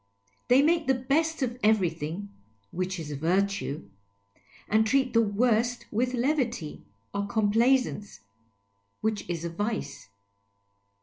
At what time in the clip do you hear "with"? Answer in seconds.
5.91-6.15